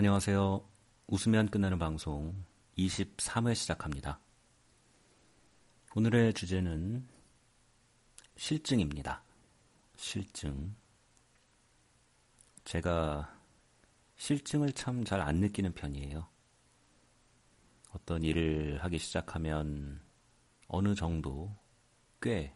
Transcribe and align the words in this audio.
안녕하세요. 0.00 0.64
웃으면 1.08 1.48
끝나는 1.48 1.76
방송 1.76 2.44
23회 2.76 3.52
시작합니다. 3.56 4.20
오늘의 5.96 6.34
주제는 6.34 7.04
실증입니다. 8.36 9.24
실증. 9.96 10.76
제가 12.62 13.36
실증을 14.14 14.70
참 14.72 15.02
잘 15.02 15.20
안 15.20 15.40
느끼는 15.40 15.74
편이에요. 15.74 16.28
어떤 17.90 18.22
일을 18.22 18.78
하기 18.84 18.98
시작하면 18.98 20.00
어느 20.68 20.94
정도 20.94 21.52
꽤, 22.22 22.54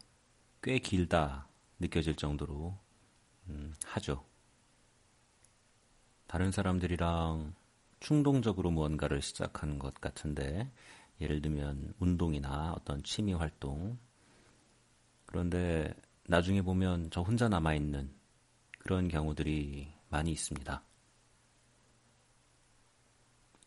꽤 0.61 0.79
길다 0.79 1.49
느껴질 1.79 2.15
정도로 2.15 2.79
음, 3.49 3.73
하죠. 3.83 4.25
다른 6.33 6.51
사람들이랑 6.51 7.53
충동적으로 7.99 8.71
무언가를 8.71 9.21
시작하는 9.21 9.77
것 9.77 9.93
같은데, 10.01 10.67
예를 11.21 11.43
들면 11.43 11.93
운동이나 11.99 12.73
어떤 12.75 13.03
취미 13.03 13.33
활동. 13.33 13.99
그런데 15.27 15.93
나중에 16.25 16.63
보면 16.63 17.11
저 17.11 17.21
혼자 17.21 17.47
남아 17.49 17.75
있는 17.75 18.11
그런 18.79 19.09
경우들이 19.09 19.93
많이 20.09 20.31
있습니다. 20.31 20.83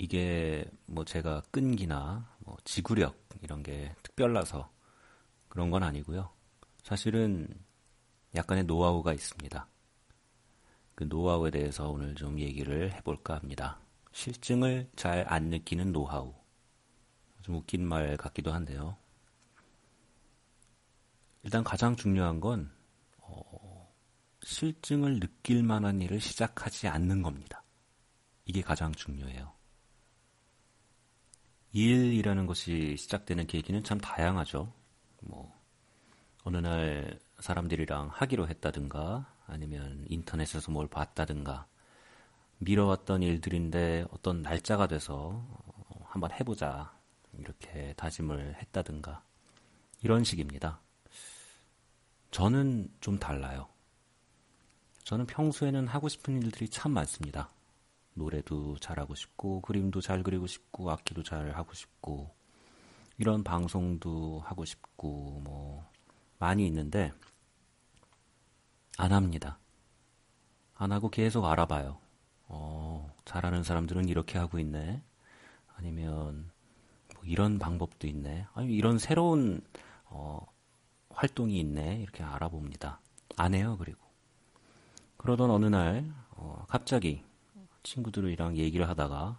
이게 0.00 0.68
뭐 0.86 1.04
제가 1.04 1.42
끈기나 1.52 2.28
뭐 2.40 2.56
지구력 2.64 3.16
이런 3.42 3.62
게 3.62 3.94
특별나서 4.02 4.72
그런 5.48 5.70
건 5.70 5.84
아니고요. 5.84 6.32
사실은 6.82 7.46
약간의 8.34 8.64
노하우가 8.64 9.12
있습니다. 9.12 9.68
그 10.96 11.04
노하우에 11.04 11.50
대해서 11.50 11.90
오늘 11.90 12.14
좀 12.16 12.40
얘기를 12.40 12.90
해볼까 12.92 13.36
합니다. 13.36 13.78
실증을 14.12 14.90
잘 14.96 15.24
안 15.28 15.50
느끼는 15.50 15.92
노하우. 15.92 16.34
좀 17.42 17.56
웃긴 17.56 17.86
말 17.86 18.16
같기도 18.16 18.52
한데요. 18.52 18.96
일단 21.42 21.62
가장 21.62 21.94
중요한 21.96 22.40
건 22.40 22.72
어, 23.18 23.92
실증을 24.42 25.20
느낄 25.20 25.62
만한 25.62 26.00
일을 26.00 26.18
시작하지 26.18 26.88
않는 26.88 27.22
겁니다. 27.22 27.62
이게 28.46 28.62
가장 28.62 28.90
중요해요. 28.92 29.52
일이라는 31.72 32.46
것이 32.46 32.96
시작되는 32.96 33.46
계기는 33.46 33.84
참 33.84 33.98
다양하죠. 33.98 34.72
뭐 35.20 35.54
어느 36.44 36.56
날 36.56 37.20
사람들이랑 37.40 38.08
하기로 38.12 38.48
했다든가 38.48 39.35
아니면 39.46 40.04
인터넷에서 40.08 40.70
뭘 40.70 40.88
봤다든가 40.88 41.66
미뤄왔던 42.58 43.22
일들인데 43.22 44.06
어떤 44.10 44.42
날짜가 44.42 44.86
돼서 44.86 45.44
한번 46.04 46.30
해보자 46.32 46.96
이렇게 47.38 47.94
다짐을 47.96 48.56
했다든가 48.60 49.22
이런 50.02 50.24
식입니다. 50.24 50.80
저는 52.30 52.88
좀 53.00 53.18
달라요. 53.18 53.68
저는 55.04 55.26
평소에는 55.26 55.86
하고 55.86 56.08
싶은 56.08 56.42
일들이 56.42 56.68
참 56.68 56.92
많습니다. 56.92 57.50
노래도 58.14 58.76
잘하고 58.78 59.14
싶고 59.14 59.60
그림도 59.60 60.00
잘 60.00 60.22
그리고 60.22 60.46
싶고 60.46 60.90
악기도 60.90 61.22
잘 61.22 61.54
하고 61.54 61.74
싶고 61.74 62.34
이런 63.18 63.44
방송도 63.44 64.42
하고 64.44 64.64
싶고 64.64 65.40
뭐 65.44 65.88
많이 66.38 66.66
있는데 66.66 67.12
안 68.96 69.12
합니다. 69.12 69.58
안 70.74 70.92
하고 70.92 71.10
계속 71.10 71.44
알아봐요. 71.44 71.98
어, 72.48 73.12
잘하는 73.24 73.62
사람들은 73.62 74.08
이렇게 74.08 74.38
하고 74.38 74.58
있네. 74.58 75.02
아니면 75.76 76.50
뭐 77.14 77.24
이런 77.24 77.58
방법도 77.58 78.06
있네. 78.06 78.46
아니 78.54 78.74
이런 78.74 78.98
새로운 78.98 79.62
어, 80.06 80.46
활동이 81.10 81.58
있네. 81.60 82.00
이렇게 82.02 82.22
알아봅니다. 82.22 83.00
안 83.36 83.54
해요. 83.54 83.76
그리고 83.78 83.98
그러던 85.16 85.50
어느 85.50 85.66
날 85.66 86.04
어, 86.30 86.64
갑자기 86.68 87.22
친구들이랑 87.82 88.56
얘기를 88.56 88.88
하다가 88.88 89.38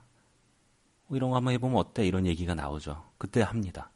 어, 1.10 1.16
이런 1.16 1.30
거 1.30 1.36
한번 1.36 1.54
해보면 1.54 1.78
어때? 1.78 2.06
이런 2.06 2.26
얘기가 2.26 2.56
나오죠. 2.56 3.04
그때 3.18 3.42
합니다. 3.42 3.92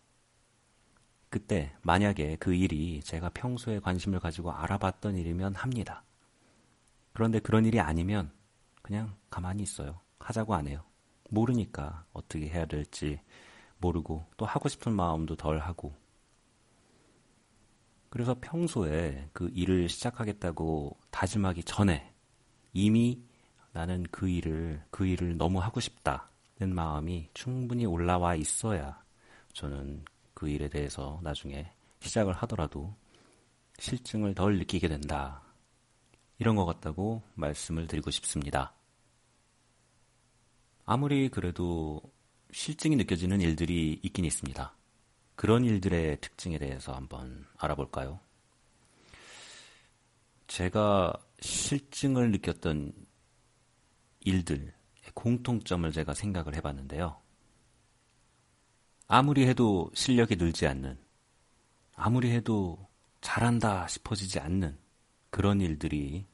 그때 1.32 1.74
만약에 1.82 2.36
그 2.42 2.54
일이 2.54 3.00
제가 3.02 3.30
평소에 3.30 3.80
관심을 3.80 4.20
가지고 4.20 4.52
알아봤던 4.52 5.16
일이면 5.16 5.56
합니다. 5.56 6.04
그런데 7.14 7.40
그런 7.40 7.66
일이 7.66 7.80
아니면 7.80 8.34
그냥 8.82 9.16
가만히 9.30 9.64
있어요. 9.64 10.02
하자고 10.20 10.54
안 10.54 10.68
해요. 10.68 10.84
모르니까 11.30 12.06
어떻게 12.12 12.50
해야 12.50 12.66
될지 12.66 13.22
모르고 13.78 14.26
또 14.36 14.46
하고 14.46 14.68
싶은 14.68 14.92
마음도 14.92 15.38
덜 15.38 15.60
하고 15.60 15.96
그래서 18.10 18.36
평소에 18.42 19.30
그 19.32 19.50
일을 19.54 19.88
시작하겠다고 19.88 20.98
다짐하기 21.12 21.64
전에 21.64 22.14
이미 22.74 23.24
나는 23.72 24.04
그 24.12 24.28
일을 24.28 24.84
그 24.92 25.06
일을 25.06 25.38
너무 25.38 25.60
하고 25.60 25.80
싶다는 25.80 26.76
마음이 26.76 27.30
충분히 27.34 27.86
올라와 27.86 28.36
있어야 28.36 29.02
저는 29.54 30.04
그 30.42 30.50
일에 30.50 30.70
대해서 30.70 31.20
나중에 31.22 31.72
시작을 32.00 32.34
하더라도 32.34 32.96
실증을 33.78 34.34
덜 34.34 34.58
느끼게 34.58 34.88
된다. 34.88 35.44
이런 36.40 36.56
것 36.56 36.66
같다고 36.66 37.22
말씀을 37.36 37.86
드리고 37.86 38.10
싶습니다. 38.10 38.74
아무리 40.84 41.30
그래도 41.30 42.02
실증이 42.52 42.96
느껴지는 42.96 43.40
일들이 43.40 44.00
있긴 44.02 44.26
있습니다. 44.26 44.74
그런 45.36 45.64
일들의 45.64 46.20
특징에 46.22 46.58
대해서 46.58 46.96
한번 46.96 47.46
알아볼까요? 47.60 48.20
제가 50.48 51.14
실증을 51.40 52.32
느꼈던 52.32 52.94
일들, 54.22 54.74
공통점을 55.14 55.92
제가 55.92 56.16
생각을 56.16 56.56
해봤는데요. 56.56 57.21
아무리 59.14 59.46
해도 59.46 59.92
실력이 59.94 60.38
늘지 60.38 60.66
않는, 60.68 60.98
아무리 61.96 62.32
해도 62.32 62.88
잘한다 63.20 63.86
싶어지지 63.90 64.40
않는 64.40 64.80
그런 65.30 65.60
일들이 65.60 66.26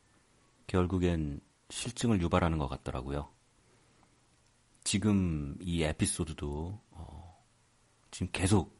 결국엔 0.67 1.41
실증을 1.71 2.21
유발하는 2.21 2.59
것 2.59 2.67
같더라고요. 2.67 3.33
지금 4.83 5.57
이 5.59 5.81
에피소드도 5.81 6.79
어, 6.91 7.45
지금 8.11 8.29
계속 8.31 8.77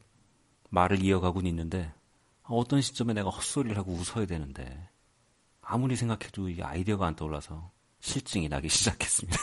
말을 0.70 1.02
이어가고 1.02 1.40
있는데 1.40 1.92
어떤 2.44 2.80
시점에 2.80 3.14
내가 3.14 3.30
헛소리를 3.30 3.76
하고 3.76 3.94
웃어야 3.94 4.26
되는데 4.26 4.88
아무리 5.60 5.96
생각해도 5.96 6.48
이 6.50 6.62
아이디어가 6.62 7.04
안 7.04 7.16
떠올라서 7.16 7.72
실증이 7.98 8.48
나기 8.48 8.68
시작했습니다. 8.70 9.36